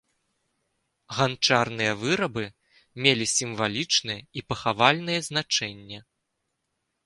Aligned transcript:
Ганчарныя 1.17 1.93
вырабы 2.01 2.45
мелі 3.07 3.25
сімвалічнае 3.37 4.19
і 4.41 4.47
пахавальнае 4.53 5.19
значэнне. 5.33 5.99